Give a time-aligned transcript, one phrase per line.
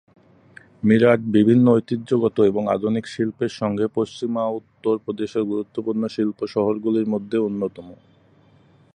[0.83, 7.87] মিরাট বিভিন্ন ঐতিহ্যগত এবং আধুনিক শিল্পের সঙ্গে পশ্চিমা উত্তর প্রদেশের গুরুত্বপূর্ণ শিল্প শহরগুলির মধ্যে অন্যতম।